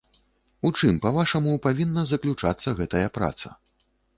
У 0.69 0.69
чым, 0.77 0.95
па-вашаму, 1.03 1.53
павінна 1.67 2.07
заключацца 2.13 2.69
гэтая 2.81 3.05
праца? 3.19 3.47